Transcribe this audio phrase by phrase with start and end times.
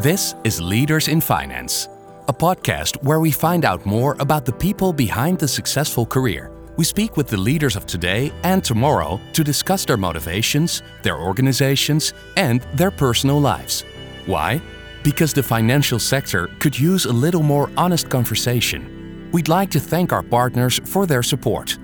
[0.00, 1.88] This is Leaders in Finance,
[2.28, 6.50] a podcast where we find out more about the people behind the successful career.
[6.76, 12.12] We speak with the leaders of today and tomorrow to discuss their motivations, their organizations,
[12.36, 13.86] and their personal lives.
[14.26, 14.60] Why?
[15.02, 19.30] Because the financial sector could use a little more honest conversation.
[19.32, 21.78] We'd like to thank our partners for their support.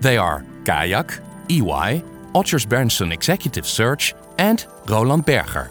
[0.00, 2.02] They are Kayak, EY,
[2.34, 5.70] Otters Berenson Executive Search, and Roland Berger.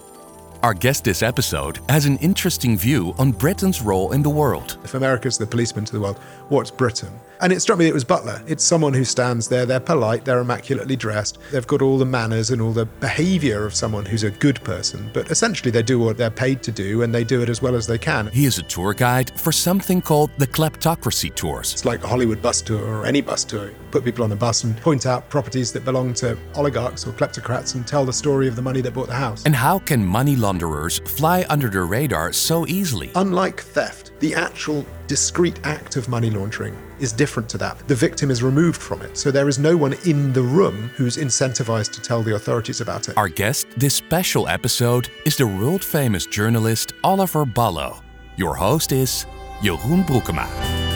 [0.63, 4.77] Our guest this episode has an interesting view on Britain's role in the world.
[4.83, 6.19] If America's the policeman to the world,
[6.49, 7.19] what's Britain?
[7.41, 8.43] And it struck me that it was Butler.
[8.45, 12.51] It's someone who stands there, they're polite, they're immaculately dressed, they've got all the manners
[12.51, 16.17] and all the behavior of someone who's a good person, but essentially they do what
[16.17, 18.27] they're paid to do and they do it as well as they can.
[18.27, 21.73] He is a tour guide for something called the Kleptocracy Tours.
[21.73, 23.71] It's like a Hollywood bus tour or any bus tour.
[23.89, 27.73] Put people on a bus and point out properties that belong to oligarchs or kleptocrats
[27.73, 29.43] and tell the story of the money that bought the house.
[29.45, 33.09] And how can money launderers fly under the radar so easily?
[33.15, 37.77] Unlike theft, the actual discrete act of money laundering is different to that.
[37.87, 41.17] The victim is removed from it, so there is no one in the room who's
[41.17, 43.17] incentivized to tell the authorities about it.
[43.17, 48.01] Our guest this special episode is the world famous journalist Oliver Bullough.
[48.37, 49.25] Your host is
[49.61, 50.90] Jeroen Broekema.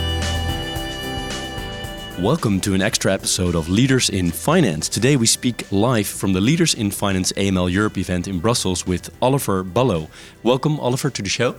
[2.20, 4.88] Welcome to an extra episode of Leaders in Finance.
[4.88, 9.14] Today we speak live from the Leaders in Finance AML Europe event in Brussels with
[9.22, 10.08] Oliver Bullough.
[10.42, 11.52] Welcome, Oliver, to the show.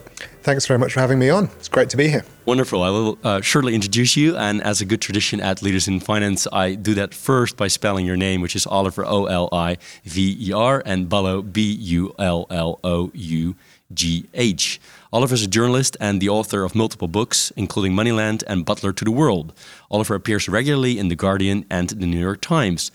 [0.42, 1.50] Thanks very much for having me on.
[1.58, 2.24] It's great to be here.
[2.46, 2.82] Wonderful.
[2.82, 4.34] I will uh, shortly introduce you.
[4.34, 8.06] And as a good tradition at Leaders in Finance, I do that first by spelling
[8.06, 12.14] your name, which is Oliver O L I V E R, and Bullough B U
[12.18, 13.56] L L O U
[13.92, 14.80] G H.
[15.12, 19.04] Oliver is a journalist and the author of multiple books, including Moneyland and Butler to
[19.04, 19.52] the World.
[19.90, 22.90] Oliver appears regularly in The Guardian and The New York Times.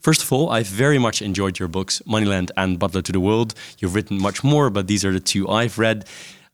[0.00, 3.54] First of all, I've very much enjoyed your books, Moneyland and Butler to the World.
[3.78, 6.06] You've written much more, but these are the two I've read.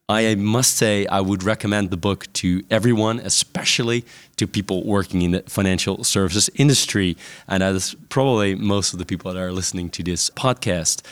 [0.09, 4.05] I must say, I would recommend the book to everyone, especially
[4.37, 7.17] to people working in the financial services industry.
[7.49, 11.03] And that is probably most of the people that are listening to this podcast.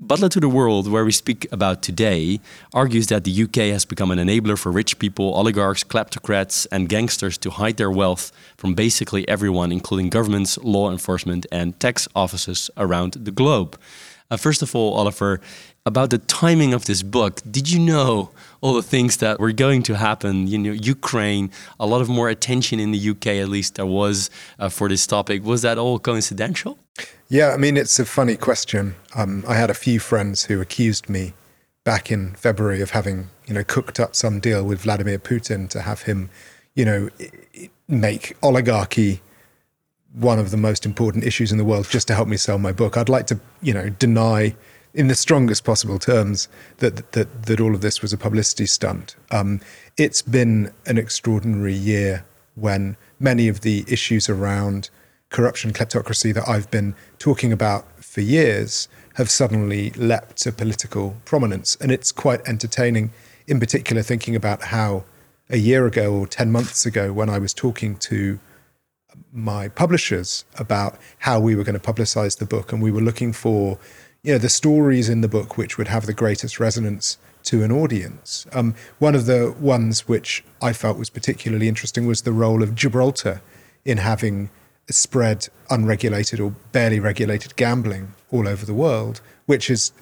[0.00, 2.38] Butler to the World, where we speak about today,
[2.72, 7.36] argues that the UK has become an enabler for rich people, oligarchs, kleptocrats, and gangsters
[7.38, 13.14] to hide their wealth from basically everyone, including governments, law enforcement, and tax offices around
[13.14, 13.76] the globe.
[14.30, 15.40] Uh, first of all, Oliver,
[15.86, 18.30] about the timing of this book, did you know
[18.60, 20.46] all the things that were going to happen?
[20.46, 21.50] You know, Ukraine,
[21.80, 24.28] a lot of more attention in the UK, at least there was
[24.58, 25.44] uh, for this topic.
[25.44, 26.78] Was that all coincidental?
[27.28, 28.96] Yeah, I mean, it's a funny question.
[29.14, 31.32] Um, I had a few friends who accused me
[31.84, 35.80] back in February of having, you know, cooked up some deal with Vladimir Putin to
[35.80, 36.28] have him,
[36.74, 37.08] you know,
[37.88, 39.22] make oligarchy
[40.14, 42.72] one of the most important issues in the world just to help me sell my
[42.72, 42.96] book.
[42.96, 44.54] I'd like to, you know, deny
[44.94, 46.48] in the strongest possible terms
[46.78, 49.16] that that that all of this was a publicity stunt.
[49.30, 49.60] Um,
[49.96, 52.24] it's been an extraordinary year
[52.54, 54.90] when many of the issues around
[55.30, 61.76] corruption, kleptocracy that I've been talking about for years have suddenly leapt to political prominence.
[61.80, 63.10] And it's quite entertaining,
[63.46, 65.04] in particular, thinking about how
[65.50, 68.38] a year ago or 10 months ago, when I was talking to
[69.32, 73.32] my publishers about how we were going to publicize the book, and we were looking
[73.32, 73.78] for
[74.22, 77.72] you know, the stories in the book which would have the greatest resonance to an
[77.72, 78.46] audience.
[78.52, 82.74] Um, one of the ones which I felt was particularly interesting was the role of
[82.74, 83.40] Gibraltar
[83.84, 84.50] in having
[84.90, 89.92] spread unregulated or barely regulated gambling all over the world, which is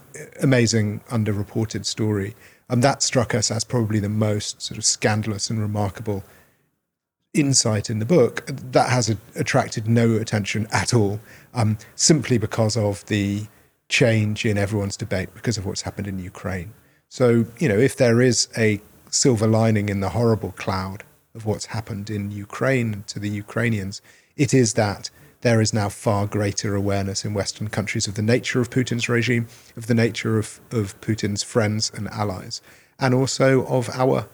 [0.42, 2.34] amazing underreported story.
[2.68, 6.24] And that struck us as probably the most sort of scandalous and remarkable
[7.38, 8.44] insight in the book.
[8.46, 11.20] That has a, attracted no attention at all,
[11.54, 13.46] um, simply because of the
[13.88, 16.72] change in everyone's debate because of what's happened in Ukraine.
[17.08, 18.80] So, you know, if there is a
[19.10, 21.04] silver lining in the horrible cloud
[21.34, 24.02] of what's happened in Ukraine to the Ukrainians,
[24.36, 25.10] it is that
[25.42, 29.46] there is now far greater awareness in Western countries of the nature of Putin's regime,
[29.76, 32.60] of the nature of, of Putin's friends and allies,
[32.98, 34.28] and also of our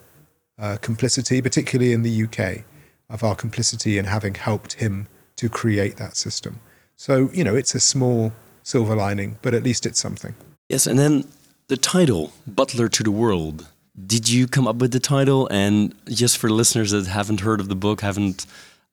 [0.58, 2.64] uh, complicity, particularly in the UK,
[3.12, 5.06] of our complicity in having helped him
[5.36, 6.58] to create that system.
[6.96, 8.32] So, you know, it's a small
[8.62, 10.34] silver lining, but at least it's something.
[10.68, 11.28] Yes, and then
[11.68, 13.68] the title, Butler to the World.
[14.06, 15.46] Did you come up with the title?
[15.50, 18.46] And just for listeners that haven't heard of the book, haven't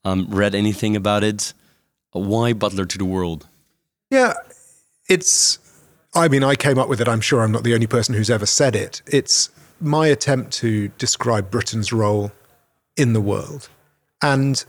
[0.04, 1.54] um, read anything about it.
[2.12, 3.48] Why Butler to the World?
[4.10, 4.34] Yeah,
[5.08, 5.60] it's.
[6.16, 7.08] I mean, I came up with it.
[7.08, 9.02] I'm sure I'm not the only person who's ever said it.
[9.06, 9.50] It's
[9.80, 12.32] my attempt to describe Britain's role
[12.98, 13.70] in the world.
[14.22, 14.64] And,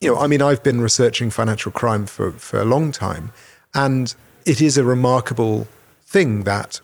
[0.00, 3.32] you know, I mean, I've been researching financial crime for, for a long time.
[3.74, 5.66] And it is a remarkable
[6.04, 6.80] thing that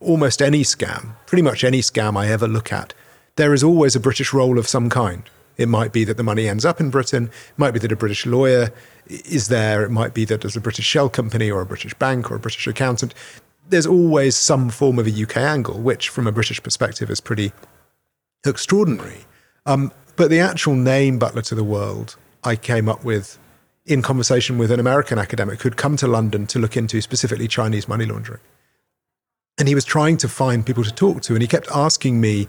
[0.00, 2.94] almost any scam, pretty much any scam I ever look at,
[3.36, 5.28] there is always a British role of some kind.
[5.56, 7.26] It might be that the money ends up in Britain.
[7.26, 8.70] It might be that a British lawyer
[9.06, 9.84] is there.
[9.84, 12.40] It might be that there's a British shell company or a British bank or a
[12.40, 13.14] British accountant.
[13.68, 17.52] There's always some form of a UK angle, which from a British perspective is pretty
[18.44, 19.24] extraordinary.
[19.64, 23.38] Um, but the actual name Butler to the World, I came up with
[23.86, 27.86] in conversation with an American academic who'd come to London to look into specifically Chinese
[27.86, 28.40] money laundering.
[29.58, 31.34] And he was trying to find people to talk to.
[31.34, 32.48] And he kept asking me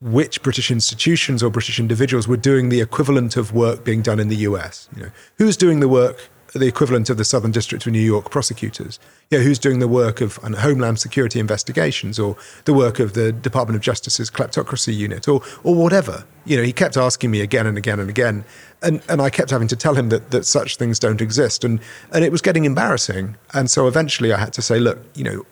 [0.00, 4.28] which British institutions or British individuals were doing the equivalent of work being done in
[4.28, 4.88] the US.
[4.96, 8.30] You know, who's doing the work, the equivalent of the Southern District of New York
[8.30, 8.98] prosecutors?
[9.30, 13.32] You know, who's doing the work of Homeland Security investigations or the work of the
[13.32, 16.24] Department of Justice's kleptocracy unit or, or whatever?
[16.44, 18.44] You know, he kept asking me again and again and again.
[18.82, 21.64] And, and I kept having to tell him that, that such things don't exist.
[21.64, 21.80] And,
[22.12, 23.36] and it was getting embarrassing.
[23.52, 25.44] And so eventually I had to say, look, you know,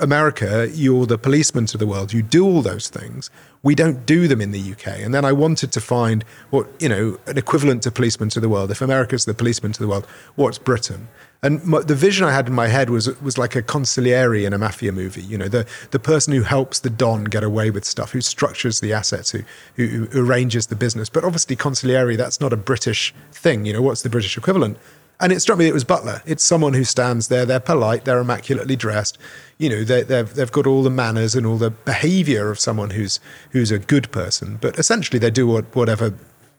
[0.00, 2.12] America, you're the policeman to the world.
[2.12, 3.30] You do all those things.
[3.62, 5.00] We don't do them in the UK.
[5.00, 8.48] And then I wanted to find what, you know, an equivalent to policeman to the
[8.48, 8.70] world.
[8.70, 11.08] If America's the policeman to the world, what's Britain?
[11.42, 14.52] And my, the vision I had in my head was was like a consigliere in
[14.52, 15.22] a mafia movie.
[15.22, 18.80] You know, the the person who helps the don get away with stuff, who structures
[18.80, 19.40] the assets, who,
[19.76, 21.08] who, who arranges the business.
[21.08, 23.64] But obviously, consigliere that's not a British thing.
[23.64, 24.76] You know, what's the British equivalent?
[25.20, 26.22] And it struck me it was Butler.
[26.24, 27.44] It's someone who stands there.
[27.44, 28.04] They're polite.
[28.04, 29.18] They're immaculately dressed.
[29.58, 32.90] You know, they, they've they've got all the manners and all the behaviour of someone
[32.90, 33.20] who's
[33.50, 34.58] who's a good person.
[34.60, 36.14] But essentially, they do what, whatever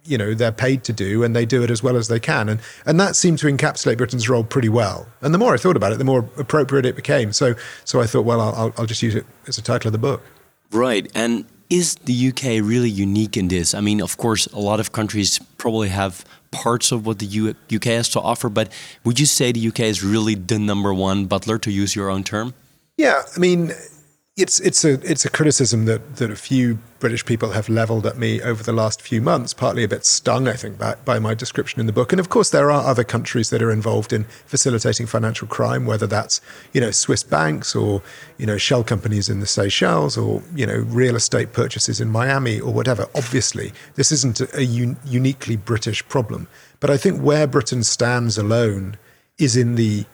[0.05, 2.49] you know they're paid to do, and they do it as well as they can.
[2.49, 5.07] And and that seemed to encapsulate Britain's role pretty well.
[5.21, 7.33] And the more I thought about it, the more appropriate it became.
[7.33, 9.99] So so I thought, well, I'll I'll just use it as a title of the
[9.99, 10.21] book.
[10.71, 13.73] Right, and is the UK really unique in this?
[13.73, 17.85] I mean, of course, a lot of countries probably have parts of what the UK
[17.85, 18.71] has to offer, but
[19.03, 22.23] would you say the UK is really the number one butler, to use your own
[22.23, 22.53] term?
[22.97, 23.71] Yeah, I mean,
[24.41, 28.17] it's it's a it's a criticism that that a few British people have levelled at
[28.17, 31.33] me over the last few months, partly a bit stung, I think, by, by my
[31.33, 32.13] description in the book.
[32.13, 36.07] And of course, there are other countries that are involved in facilitating financial crime, whether
[36.07, 36.41] that's
[36.73, 38.01] you know Swiss banks or
[38.37, 42.59] you know shell companies in the Seychelles or you know real estate purchases in Miami
[42.59, 43.07] or whatever.
[43.15, 46.47] Obviously, this isn't a, a un- uniquely British problem,
[46.79, 48.97] but I think where Britain stands alone
[49.37, 50.05] is in the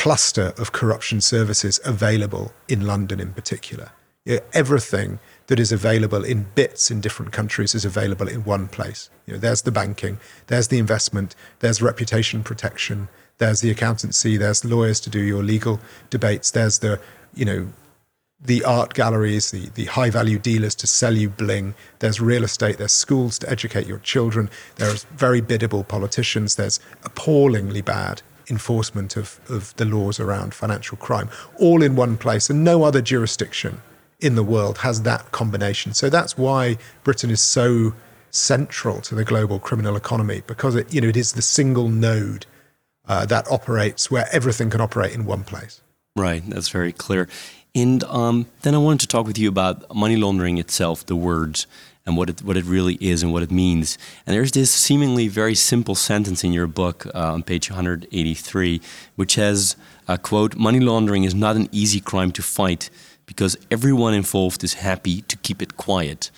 [0.00, 3.90] cluster of corruption services available in London in particular.
[4.24, 5.18] You know, everything
[5.48, 9.10] that is available in bits in different countries is available in one place.
[9.26, 14.64] You know, there's the banking, there's the investment, there's reputation protection, there's the accountancy, there's
[14.64, 16.98] lawyers to do your legal debates, there's the,
[17.34, 17.68] you know,
[18.42, 21.74] the art galleries, the, the high value dealers to sell you bling.
[21.98, 27.82] There's real estate, there's schools to educate your children, there's very biddable politicians, there's appallingly
[27.82, 32.82] bad enforcement of, of the laws around financial crime, all in one place, and no
[32.84, 33.80] other jurisdiction
[34.18, 35.94] in the world has that combination.
[35.94, 37.94] So that's why Britain is so
[38.30, 42.46] central to the global criminal economy because it, you know, it is the single node
[43.08, 45.80] uh, that operates where everything can operate in one place.
[46.16, 47.28] Right, that's very clear.
[47.74, 51.66] And um, then I wanted to talk with you about money laundering itself, the words
[52.10, 53.96] and what it what it really is and what it means.
[54.26, 58.80] And there's this seemingly very simple sentence in your book uh, on page 183,
[59.16, 59.76] which says,
[60.08, 62.90] uh, "quote Money laundering is not an easy crime to fight
[63.26, 66.30] because everyone involved is happy to keep it quiet,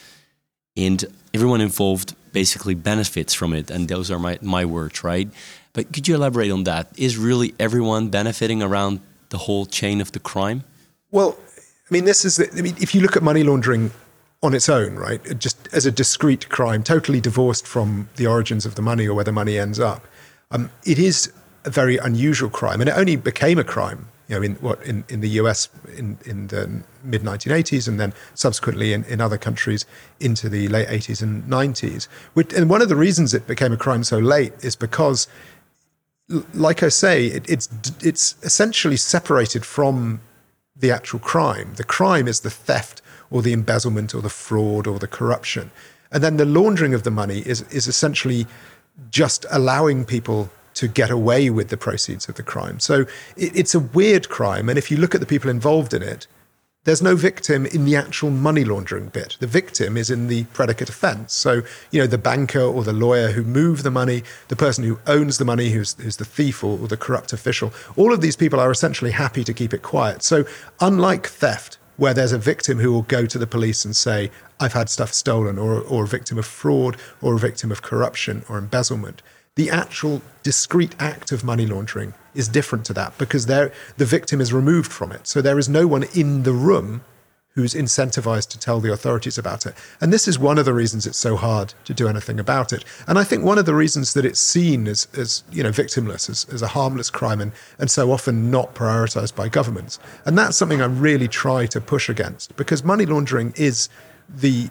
[0.77, 0.99] and
[1.33, 5.29] everyone involved basically benefits from it." And those are my my words, right?
[5.73, 6.87] But could you elaborate on that?
[6.97, 9.01] Is really everyone benefiting around
[9.31, 10.65] the whole chain of the crime?
[11.11, 11.39] Well,
[11.89, 12.37] I mean, this is.
[12.37, 13.91] The, I mean, if you look at money laundering
[14.43, 15.21] on its own, right?
[15.39, 19.25] Just as a discrete crime, totally divorced from the origins of the money or where
[19.25, 20.07] the money ends up.
[20.51, 21.33] Um, it is
[21.65, 25.05] a very unusual crime, and it only became a crime, you know, in what in,
[25.09, 29.87] in the US in, in the mid 1980s, and then subsequently in, in other countries
[30.19, 32.09] into the late 80s and 90s.
[32.57, 35.29] And one of the reasons it became a crime so late is because,
[36.53, 37.69] like I say, it, it's
[38.03, 40.21] it's essentially separated from
[40.75, 41.75] the actual crime.
[41.77, 45.71] The crime is the theft or the embezzlement or the fraud or the corruption.
[46.13, 48.47] And then the laundering of the money is, is essentially
[49.11, 52.79] just allowing people to get away with the proceeds of the crime.
[52.79, 53.01] So
[53.37, 54.69] it, it's a weird crime.
[54.69, 56.27] And if you look at the people involved in it,
[56.85, 59.37] there's no victim in the actual money laundering bit.
[59.39, 61.33] The victim is in the predicate offense.
[61.33, 61.63] So,
[61.93, 65.39] you know, the banker or the lawyer who move the money, the person who owns
[65.39, 68.59] the money, who's, who's the thief or, or the corrupt official, all of these people
[68.59, 70.25] are essentially happy to keep it quiet.
[70.25, 70.45] So,
[70.81, 74.29] unlike theft, where there's a victim who will go to the police and say,
[74.59, 78.45] I've had stuff stolen, or, or a victim of fraud, or a victim of corruption
[78.49, 79.23] or embezzlement.
[79.55, 84.53] The actual discrete act of money laundering is different to that because the victim is
[84.53, 85.29] removed from it.
[85.29, 87.05] So there is no one in the room
[87.55, 89.75] who's incentivized to tell the authorities about it.
[90.01, 92.85] And this is one of the reasons it's so hard to do anything about it.
[93.07, 96.31] And I think one of the reasons that it's seen as, as you know, victimless,
[96.31, 99.99] as, as a harmless crime, and, and so often not prioritized by governments.
[100.25, 103.89] And that's something I really try to push against because money laundering is
[104.29, 104.71] the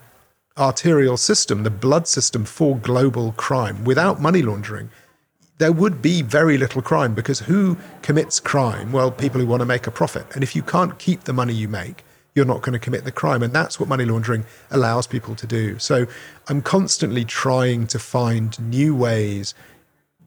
[0.58, 3.84] arterial system, the blood system for global crime.
[3.84, 4.90] Without money laundering,
[5.60, 8.92] there would be very little crime because who commits crime?
[8.92, 10.26] Well, people who want to make a profit.
[10.34, 13.12] And if you can't keep the money you make, you're not going to commit the
[13.12, 13.44] crime.
[13.44, 15.78] And that's what money laundering allows people to do.
[15.80, 16.06] So
[16.48, 19.54] I'm constantly trying to find new ways,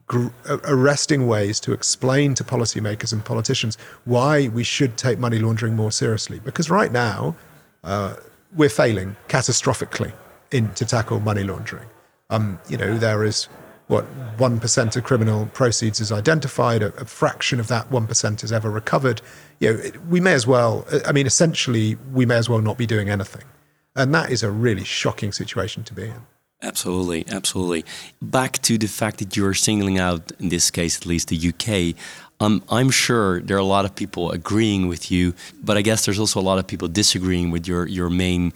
[0.07, 0.27] gr-
[0.65, 5.91] arresting ways to explain to policymakers and politicians why we should take money laundering more
[5.91, 6.39] seriously.
[6.39, 7.35] Because right now,
[7.83, 8.15] uh,
[8.55, 10.13] we're failing catastrophically
[10.51, 11.87] in to tackle money laundering.
[12.29, 13.47] Um, you know, there is
[13.87, 14.05] what
[14.37, 19.21] 1% of criminal proceeds is identified, a, a, fraction of that 1% is ever recovered.
[19.59, 22.87] You know, we may as well, I mean, essentially, we may as well not be
[22.87, 23.43] doing anything.
[23.95, 26.21] And that is a really shocking situation to be in.
[26.61, 27.85] Absolutely, absolutely.
[28.21, 31.95] Back to the fact that you're singling out, in this case at least, the UK.
[32.39, 36.05] Um, I'm sure there are a lot of people agreeing with you, but I guess
[36.05, 38.51] there's also a lot of people disagreeing with your, your main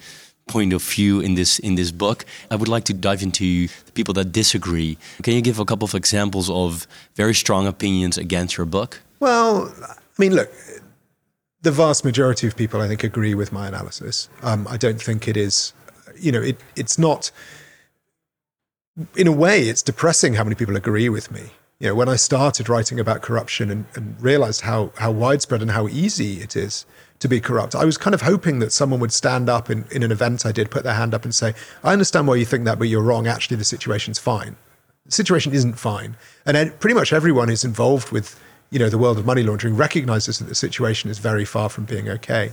[0.50, 2.25] point of view in this in this book.
[2.51, 4.98] I would like to dive into the people that disagree.
[5.24, 9.01] Can you give a couple of examples of very strong opinions against your book?
[9.22, 10.51] Well, I mean, look,
[11.62, 14.29] the vast majority of people, I think, agree with my analysis.
[14.41, 15.74] Um, I don't think it is,
[16.20, 17.32] you know, it it's not.
[19.15, 21.51] In a way, it's depressing how many people agree with me.
[21.79, 25.71] You know, when I started writing about corruption and, and realized how how widespread and
[25.71, 26.86] how easy it is
[27.19, 27.75] to be corrupt.
[27.75, 30.53] I was kind of hoping that someone would stand up in, in an event I
[30.53, 33.01] did, put their hand up and say, I understand why you think that, but you're
[33.01, 33.27] wrong.
[33.27, 34.55] Actually, the situation's fine.
[35.05, 36.15] The situation isn't fine.
[36.45, 40.39] And pretty much everyone who's involved with you know, the world of money laundering recognizes
[40.39, 42.51] that the situation is very far from being okay.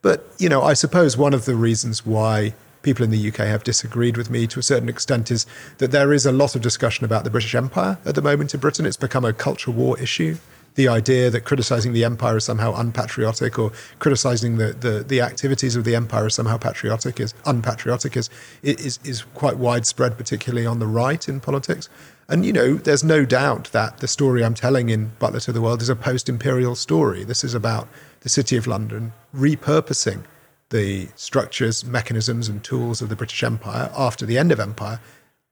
[0.00, 3.64] But, you know, I suppose one of the reasons why people in the UK have
[3.64, 5.46] disagreed with me to a certain extent is
[5.78, 8.60] that there is a lot of discussion about the British Empire at the moment in
[8.60, 8.86] Britain.
[8.86, 10.36] It's become a culture war issue
[10.78, 15.74] the idea that criticizing the empire is somehow unpatriotic or criticizing the, the, the activities
[15.74, 18.30] of the empire is somehow patriotic is unpatriotic is,
[18.62, 21.88] is, is quite widespread, particularly on the right in politics.
[22.28, 25.60] And, you know, there's no doubt that the story I'm telling in Butler to the
[25.60, 27.24] World is a post imperial story.
[27.24, 27.88] This is about
[28.20, 30.22] the City of London repurposing
[30.70, 35.00] the structures, mechanisms, and tools of the British Empire after the end of empire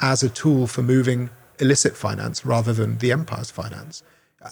[0.00, 4.02] as a tool for moving illicit finance rather than the empire's finance.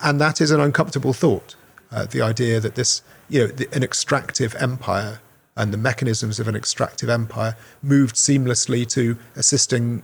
[0.02, 1.56] And that is an uncomfortable thought.
[1.92, 5.21] Uh, the idea that this, you know, the, an extractive empire
[5.56, 10.02] and the mechanisms of an extractive empire moved seamlessly to assisting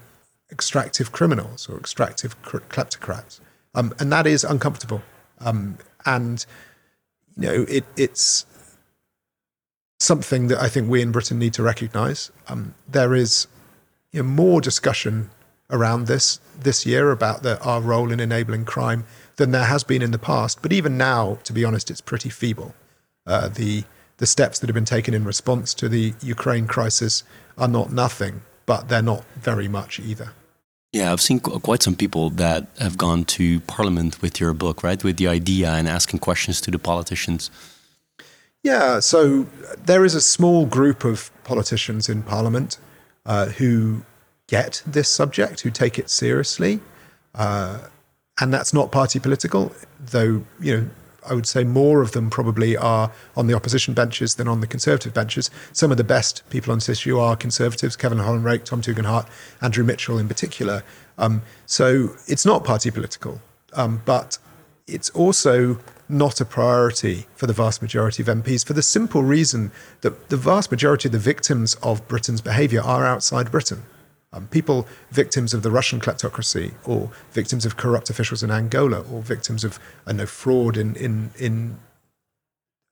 [0.53, 3.41] extractive criminals or extractive kleptocrats.
[3.75, 5.03] Um, and that is uncomfortable.
[5.41, 6.45] Um, and,
[7.37, 8.47] you know, it, it's
[10.01, 12.33] something that I think we in Britain need to recognize.
[12.49, 13.47] Um, there is
[14.13, 15.31] you know, more discussion
[15.71, 19.05] around this this year about the, our role in enabling crime
[19.37, 20.61] than there has been in the past.
[20.63, 22.75] But even now, to be honest, it's pretty feeble.
[23.27, 23.85] Uh, the
[24.17, 27.23] the steps that have been taken in response to the Ukraine crisis
[27.57, 30.33] are not nothing, but they're not very much either.
[30.93, 35.03] Yeah, I've seen quite some people that have gone to Parliament with your book, right?
[35.03, 37.51] With the idea and asking questions to the politicians.
[38.63, 39.47] Yeah, so
[39.85, 42.79] there is a small group of politicians in Parliament
[43.25, 44.03] uh, who
[44.49, 46.81] get this subject, who take it seriously.
[47.35, 47.79] Uh,
[48.41, 50.91] and that's not party political, though, you know,
[51.29, 54.67] I would say more of them probably are on the opposition benches than on the
[54.67, 55.51] conservative benches.
[55.73, 59.29] Some of the best people on this issue are conservatives, Kevin Hollinrake, Tom Tugendhat,
[59.61, 60.83] Andrew Mitchell in particular.
[61.19, 63.41] Um, so it's not party political,
[63.75, 64.39] um, but
[64.87, 65.79] it's also
[66.11, 70.37] not a priority for the vast majority of MPs for the simple reason that the
[70.37, 73.83] vast majority of the victims of Britain's behaviour are outside Britain.
[74.33, 79.23] Um, people victims of the Russian kleptocracy, or victims of corrupt officials in Angola, or
[79.23, 81.79] victims of I know fraud in in in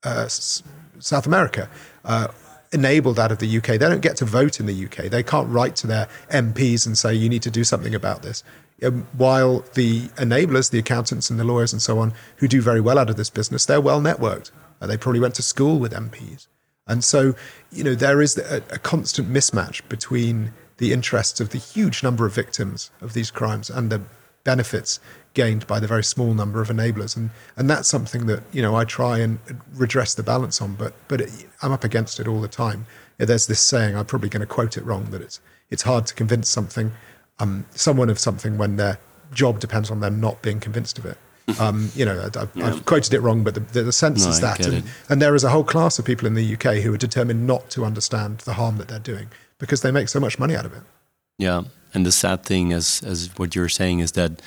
[0.04, 0.64] uh, S-
[0.98, 1.70] South America,
[2.04, 2.28] uh,
[2.72, 3.66] enabled out of the UK.
[3.66, 5.10] They don't get to vote in the UK.
[5.10, 8.42] They can't write to their MPs and say you need to do something about this.
[8.85, 12.80] Um, while the enablers, the accountants and the lawyers and so on, who do very
[12.80, 14.52] well out of this business, they're well networked.
[14.80, 16.47] Uh, they probably went to school with MPs.
[16.87, 17.35] And so,
[17.70, 22.25] you know, there is a, a constant mismatch between the interests of the huge number
[22.25, 24.00] of victims of these crimes and the
[24.44, 24.99] benefits
[25.35, 28.75] gained by the very small number of enablers and and that's something that you know
[28.75, 29.38] I try and
[29.75, 31.30] redress the balance on but but it,
[31.61, 32.87] I'm up against it all the time
[33.18, 36.14] there's this saying I'm probably going to quote it wrong that it's it's hard to
[36.14, 36.92] convince something
[37.40, 38.99] um, someone of something when their
[39.33, 41.18] job depends on them not being convinced of it
[41.59, 42.66] Um, you know, I've, yeah.
[42.66, 44.66] I've, quoted it wrong, but the, the, the sense no, is that.
[44.66, 47.47] And, and, there is a whole class of people in the UK who are determined
[47.47, 49.28] not to understand the harm that they're doing
[49.59, 50.83] because they make so much money out of it.
[51.38, 51.62] Yeah.
[51.95, 54.42] And the sad thing, as, as what you're saying, is that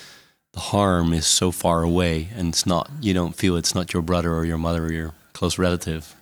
[0.53, 4.03] the harm is so far away and it's not, you don't feel it's not your
[4.03, 6.15] brother or your mother or your close relative.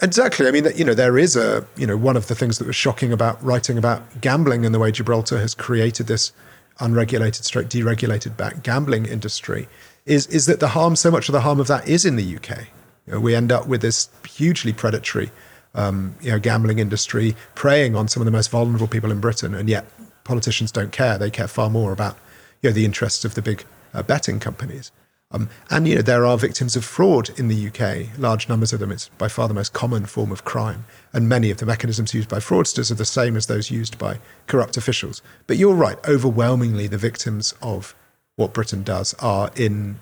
[0.00, 0.46] Exactly.
[0.46, 2.76] I mean, you know, there is a, you know, one of the things that was
[2.76, 6.32] shocking about writing about gambling and the way Gibraltar has created this
[6.78, 9.68] unregulated, deregulated back gambling industry
[10.06, 12.36] is, is that the harm, so much of the harm of that is in the
[12.36, 12.68] UK.
[13.06, 15.32] You know, we end up with this hugely predatory,
[15.74, 19.54] um, you know, gambling industry preying on some of the most vulnerable people in Britain,
[19.54, 19.86] and yet
[20.22, 21.18] politicians don't care.
[21.18, 22.16] They care far more about,
[22.62, 24.92] you know, the interests of the big uh, betting companies.
[25.30, 28.80] Um, and you know there are victims of fraud in the UK, large numbers of
[28.80, 28.90] them.
[28.90, 32.30] It's by far the most common form of crime, and many of the mechanisms used
[32.30, 35.20] by fraudsters are the same as those used by corrupt officials.
[35.46, 37.94] But you're right; overwhelmingly, the victims of
[38.36, 40.00] what Britain does are in,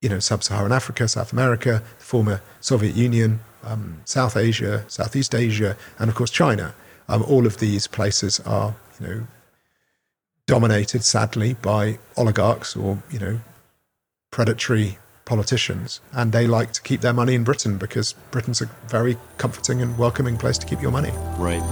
[0.00, 5.76] you know, sub-Saharan Africa, South America, the former Soviet Union, um, South Asia, Southeast Asia,
[5.98, 6.74] and of course China.
[7.06, 9.26] Um, all of these places are, you know,
[10.46, 13.40] dominated sadly by oligarchs or you know
[14.32, 19.16] predatory politicians, and they like to keep their money in Britain because Britain's a very
[19.36, 21.12] comforting and welcoming place to keep your money.
[21.38, 21.62] Right.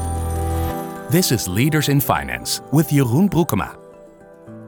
[1.11, 3.77] This is Leaders in Finance with Jeroen Broekema.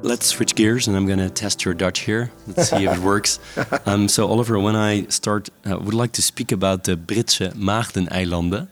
[0.02, 2.32] Let's switch gears, and I'm going to test your Dutch here.
[2.49, 3.38] Let's see if it works.
[3.87, 7.52] Um, so, Oliver, when I start, I uh, would like to speak about the Britse
[7.54, 8.68] Maagdeneilanden.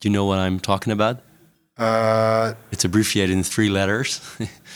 [0.00, 1.20] Do you know what I'm talking about?
[1.76, 4.20] Uh, it's abbreviated in three letters.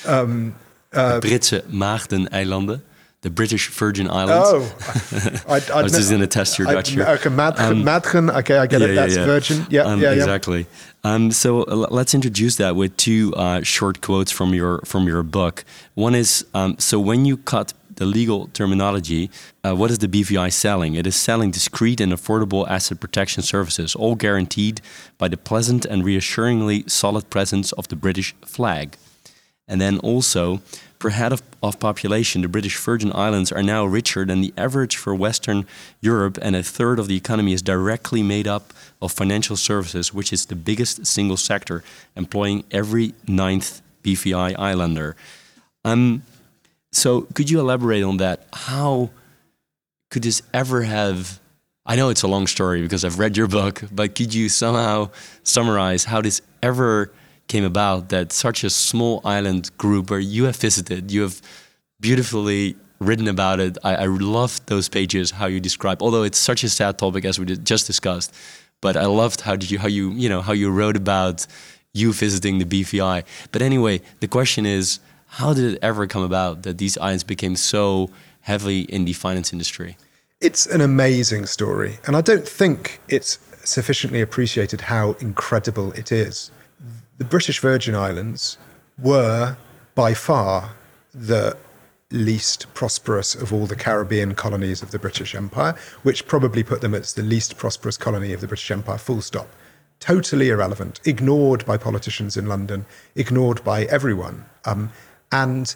[0.06, 0.54] um,
[0.92, 2.82] uh, the Britse Maagdeneilanden
[3.22, 4.48] the British Virgin Islands.
[4.50, 7.04] Oh, I, I, I was just going to test your Dutch here.
[7.04, 8.94] Okay, Madgen, um, Okay, I get yeah, it.
[8.94, 9.26] That's yeah, yeah.
[9.26, 9.66] Virgin.
[9.68, 10.66] Yeah, um, yeah, exactly.
[11.04, 15.22] Um, so uh, let's introduce that with two uh, short quotes from your from your
[15.22, 15.64] book.
[15.94, 19.30] One is um, so when you cut the legal terminology,
[19.62, 20.94] uh, what is the BVI selling?
[20.94, 24.80] It is selling discreet and affordable asset protection services, all guaranteed
[25.18, 28.96] by the pleasant and reassuringly solid presence of the British flag.
[29.68, 30.62] And then also,
[31.00, 34.96] per head of, of, population, the British Virgin Islands are now richer than the average
[34.96, 35.66] for Western
[36.00, 40.30] Europe, and a third of the economy is directly made up of financial services, which
[40.32, 41.82] is the biggest single sector,
[42.14, 45.16] employing every ninth BVI islander.
[45.84, 46.22] Um,
[46.92, 48.46] so, could you elaborate on that?
[48.52, 49.10] How
[50.10, 51.40] could this ever have?
[51.86, 55.10] I know it's a long story because I've read your book, but could you somehow
[55.44, 57.10] summarize how this ever
[57.50, 61.42] came about that such a small island group where you have visited, you have
[62.00, 63.76] beautifully written about it.
[63.82, 67.38] I, I loved those pages, how you describe, although it's such a sad topic as
[67.40, 68.32] we just discussed,
[68.80, 71.46] but I loved how did you, how you, you know, how you wrote about
[71.92, 73.24] you visiting the BVI.
[73.52, 75.00] But anyway, the question is,
[75.40, 78.10] how did it ever come about that these islands became so
[78.42, 79.96] heavily in the finance industry?
[80.40, 81.98] It's an amazing story.
[82.06, 86.50] And I don't think it's sufficiently appreciated how incredible it is
[87.20, 88.56] the British Virgin Islands
[88.98, 89.58] were
[89.94, 90.70] by far
[91.12, 91.54] the
[92.10, 96.94] least prosperous of all the Caribbean colonies of the British Empire, which probably put them
[96.94, 99.48] as the least prosperous colony of the British Empire, full stop.
[100.00, 104.46] Totally irrelevant, ignored by politicians in London, ignored by everyone.
[104.64, 104.90] Um,
[105.30, 105.74] and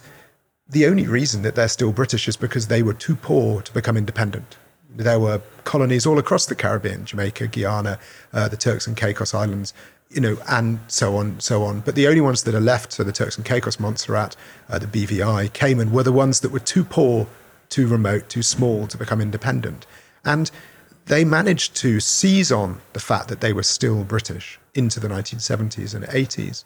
[0.67, 3.97] the only reason that they're still British is because they were too poor to become
[3.97, 4.57] independent.
[4.95, 7.99] There were colonies all across the Caribbean, Jamaica, Guyana,
[8.33, 9.73] uh, the Turks and Caicos Islands,
[10.09, 11.81] you know, and so on, so on.
[11.81, 14.35] But the only ones that are left, so the Turks and Caicos, Montserrat,
[14.69, 17.27] uh, the BVI, Cayman, were the ones that were too poor,
[17.69, 19.85] too remote, too small to become independent.
[20.23, 20.49] And
[21.05, 25.93] they managed to seize on the fact that they were still British into the 1970s
[25.93, 26.63] and 80s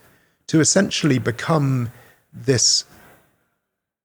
[0.47, 1.91] to essentially become
[2.33, 2.85] this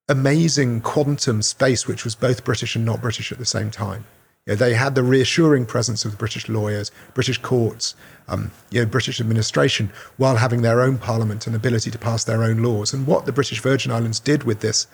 [0.09, 4.05] amazing quantum space, which was both British and not British at the same time.
[4.47, 7.95] You know, they had the reassuring presence of the British lawyers, British courts,
[8.29, 12.43] um, you know, British administration, while having their own parliament and ability to pass their
[12.43, 12.93] own laws.
[12.93, 14.87] And what the British Virgin Islands did with this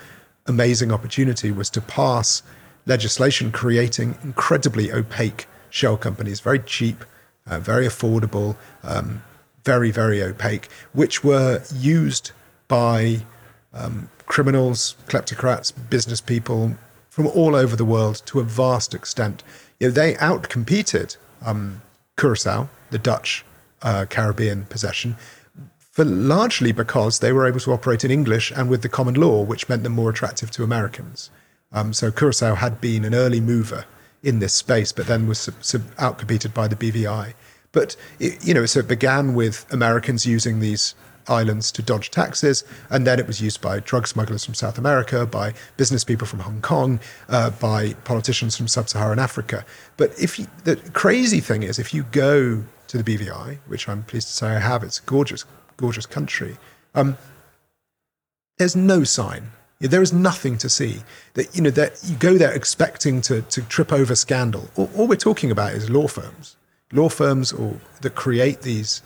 [0.46, 2.44] amazing opportunity was to pass
[2.86, 7.04] legislation creating incredibly opaque shell companies, very cheap,
[7.46, 9.22] uh, very affordable, um,
[9.64, 12.30] very, very opaque, which were used
[12.68, 13.18] by
[13.74, 16.76] um, criminals, kleptocrats, business people,
[17.10, 19.42] from all over the world to a vast extent.
[19.78, 21.82] You know, they outcompeted um,
[22.16, 23.44] Curacao, the Dutch
[23.82, 25.16] uh, Caribbean possession,
[25.78, 29.42] for largely because they were able to operate in English and with the common law,
[29.42, 31.30] which meant them more attractive to Americans.
[31.72, 33.84] Um, so Curacao had been an early mover
[34.22, 37.34] in this space, but then was sub- sub- outcompeted by the BVI.
[37.72, 40.94] But it, you know, so it began with Americans using these
[41.28, 45.26] islands to dodge taxes, and then it was used by drug smugglers from South America,
[45.26, 49.64] by business people from Hong Kong, uh, by politicians from sub-Saharan Africa.
[49.96, 54.02] But if you, the crazy thing is, if you go to the BVI, which I'm
[54.02, 55.44] pleased to say I have, it's a gorgeous,
[55.76, 56.56] gorgeous country.
[56.94, 57.16] Um,
[58.58, 59.52] there's no sign.
[59.80, 61.02] There is nothing to see.
[61.34, 64.68] That you know that you go there expecting to to trip over scandal.
[64.76, 66.56] All, all we're talking about is law firms,
[66.92, 69.00] law firms, or that create these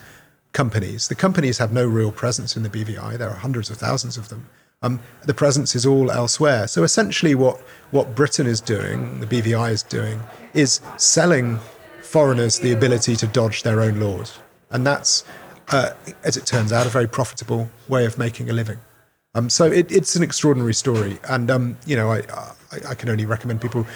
[0.55, 1.09] companies.
[1.09, 3.19] The companies have no real presence in the BVI.
[3.19, 4.49] There are hundreds of thousands of them.
[4.83, 6.67] Um, the presence is all elsewhere.
[6.67, 10.21] So essentially, what what Britain is doing, the BVI is doing,
[10.55, 11.59] is selling
[12.03, 14.39] foreigners the ability to dodge their own laws,
[14.71, 15.25] and that's,
[15.69, 15.91] uh,
[16.23, 18.79] as it turns out, a very profitable way of making a living.
[19.35, 22.23] Um, so it, it's an extraordinary story, and um, you know, I,
[22.75, 23.87] I, I, can only recommend people,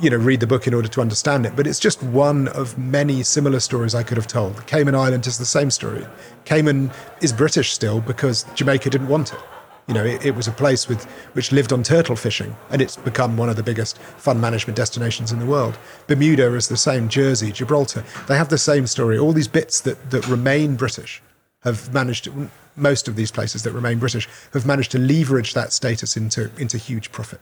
[0.00, 1.56] you know, read the book in order to understand it.
[1.56, 4.66] But it's just one of many similar stories I could have told.
[4.66, 6.06] Cayman Island is the same story.
[6.44, 9.40] Cayman is British still because Jamaica didn't want it.
[9.86, 12.96] You know, it, it was a place with which lived on turtle fishing, and it's
[12.96, 15.78] become one of the biggest fund management destinations in the world.
[16.06, 17.08] Bermuda is the same.
[17.08, 19.18] Jersey, Gibraltar, they have the same story.
[19.18, 21.22] All these bits that that remain British
[21.62, 25.72] have managed to, most of these places that remain British have managed to leverage that
[25.72, 27.40] status into, into huge profit.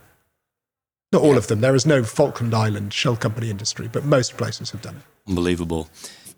[1.13, 1.61] Not all of them.
[1.61, 5.01] There is no Falkland Island shell company industry, but most places have done it.
[5.29, 5.87] Unbelievable.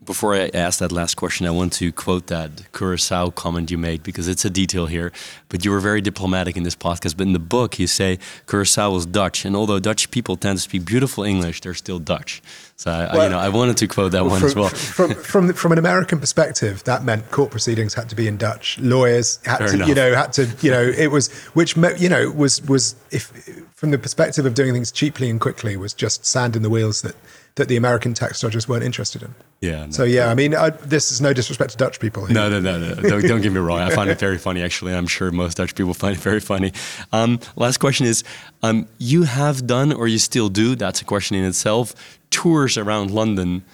[0.06, 4.02] Before I ask that last question, I want to quote that Curacao comment you made
[4.02, 5.12] because it's a detail here.
[5.50, 7.18] But you were very diplomatic in this podcast.
[7.18, 10.62] But in the book, you say Curacao was Dutch, and although Dutch people tend to
[10.62, 12.42] speak beautiful English, they're still Dutch.
[12.78, 14.70] So I, well, I, you know, I wanted to quote that one from, as well.
[14.70, 18.80] From, from from an American perspective, that meant court proceedings had to be in Dutch.
[18.80, 19.88] Lawyers had Fair to, enough.
[19.90, 23.32] you know, had to, you know, it was which you know was was if
[23.76, 27.02] from the perspective of doing things cheaply and quickly was just sand in the wheels
[27.02, 27.16] that
[27.56, 29.36] that the American tax dodgers weren't interested in.
[29.62, 29.86] Yeah.
[29.86, 32.26] No, so yeah, I mean, I, this is no disrespect to Dutch people.
[32.26, 32.34] Here.
[32.34, 32.96] No, no, no, no.
[32.96, 33.80] don't, don't, get me wrong.
[33.80, 34.64] I find it very funny.
[34.64, 36.72] Actually, I'm sure most Dutch people find it very funny.
[37.12, 38.24] Um, last question is:
[38.64, 40.76] um, You have done, or you still do?
[40.76, 41.94] That's a question in itself.
[42.30, 43.66] Tours around London,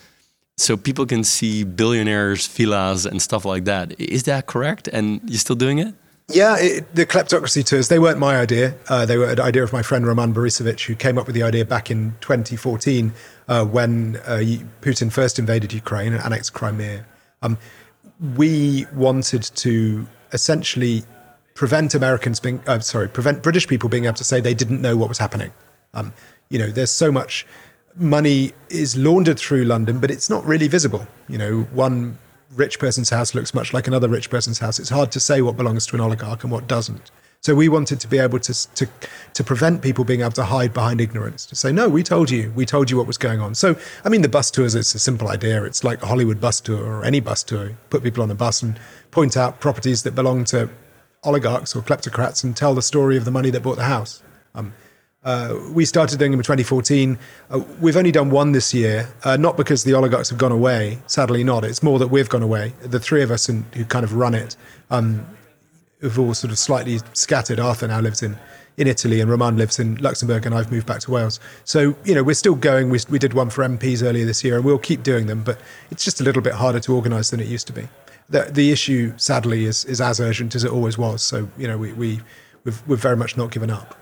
[0.58, 4.00] so people can see billionaires' villas and stuff like that.
[4.00, 4.88] Is that correct?
[4.88, 5.94] And you're still doing it?
[6.28, 8.76] Yeah, it, the kleptocracy tours, they weren't my idea.
[8.90, 11.44] Uh, they were an idea of my friend Roman Borisovich, who came up with the
[11.44, 13.14] idea back in 2014
[13.48, 14.42] uh, when uh,
[14.82, 17.06] Putin first invaded Ukraine and annexed Crimea.
[17.44, 17.60] Um,
[18.36, 21.04] we wanted to essentially
[21.54, 24.98] prevent Americans being, uh, sorry, prevent British people being able to say they didn't know
[24.98, 25.52] what was happening.
[25.94, 26.12] Um,
[26.50, 27.46] you know, there's so much
[27.96, 31.08] money is laundered through London, but it's not really visible.
[31.30, 32.18] You know, one
[32.54, 34.80] rich person's house looks much like another rich person's house.
[34.80, 37.12] It's hard to say what belongs to an oligarch and what doesn't.
[37.42, 38.88] So we wanted to be able to, to,
[39.36, 42.52] to prevent people being able to hide behind ignorance, to say, no, we told you,
[42.56, 43.54] we told you what was going on.
[43.54, 45.64] So, I mean, the bus tours, it's a simple idea.
[45.64, 47.78] It's like a Hollywood bus tour or any bus tour.
[47.92, 48.80] Put people on a bus and
[49.12, 50.70] point out properties that belong to
[51.24, 54.24] oligarchs or kleptocrats and tell the story of the money that bought the house.
[54.56, 54.74] Um,
[55.26, 57.18] uh, we started doing them in 2014.
[57.50, 61.00] Uh, we've only done one this year, uh, not because the oligarchs have gone away.
[61.08, 61.64] Sadly, not.
[61.66, 62.74] It's more that we've gone away.
[62.82, 64.56] The three of us in, who kind of run it,
[64.92, 65.26] um,
[66.00, 67.60] who've all sort of slightly scattered.
[67.60, 68.38] Arthur now lives in
[68.78, 71.40] in Italy, and Roman lives in Luxembourg, and I've moved back to Wales.
[71.64, 72.92] So you know, we're still going.
[72.92, 75.44] We, we did one for MPs earlier this year, and we'll keep doing them.
[75.44, 75.60] But
[75.90, 77.88] it's just a little bit harder to organise than it used to be.
[78.30, 81.24] The, the issue, sadly, is is as urgent as it always was.
[81.24, 82.22] So you know, we we
[82.64, 83.96] we've, we've very much not given up.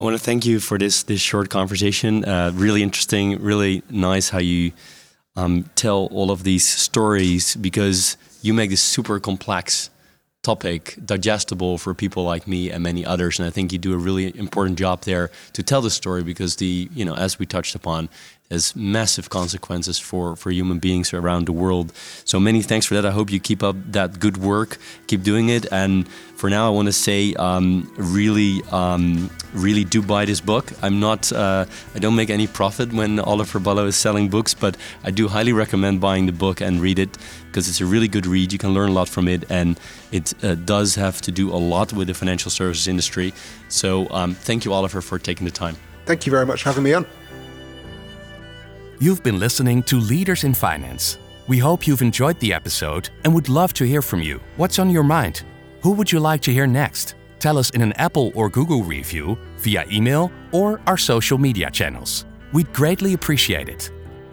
[0.00, 2.24] I want to thank you for this this short conversation.
[2.24, 4.72] Uh, really interesting, really nice how you
[5.36, 9.90] um, tell all of these stories because you make this super complex
[10.42, 13.38] topic digestible for people like me and many others.
[13.38, 16.56] And I think you do a really important job there to tell the story because
[16.56, 18.08] the you know as we touched upon,
[18.50, 21.92] has massive consequences for, for human beings around the world.
[22.24, 23.06] So many thanks for that.
[23.06, 25.66] I hope you keep up that good work, keep doing it.
[25.72, 30.72] And for now, I want to say, um, really, um, really do buy this book.
[30.82, 34.76] I'm not, uh, I don't make any profit when Oliver Bullough is selling books, but
[35.04, 38.26] I do highly recommend buying the book and read it because it's a really good
[38.26, 38.52] read.
[38.52, 39.78] You can learn a lot from it, and
[40.12, 43.32] it uh, does have to do a lot with the financial services industry.
[43.68, 45.76] So um, thank you, Oliver, for taking the time.
[46.06, 47.06] Thank you very much for having me on.
[49.02, 51.16] You've been listening to Leaders in Finance.
[51.48, 54.42] We hope you've enjoyed the episode and would love to hear from you.
[54.58, 55.42] What's on your mind?
[55.80, 57.14] Who would you like to hear next?
[57.38, 62.26] Tell us in an Apple or Google review, via email, or our social media channels.
[62.52, 63.90] We'd greatly appreciate it.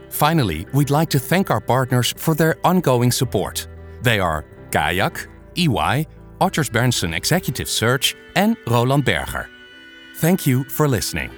[0.10, 3.69] Finally, we'd like to thank our partners for their ongoing support.
[4.01, 6.06] They are Kayak, EY,
[6.41, 9.49] Otters Berndsen Executive Search, and Roland Berger.
[10.17, 11.32] Thank you for listening.